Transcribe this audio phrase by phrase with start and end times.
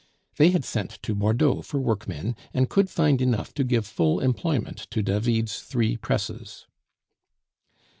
[0.37, 4.87] They had sent to Bordeaux for workmen, and could find enough to give full employment
[4.89, 6.65] to David's three presses.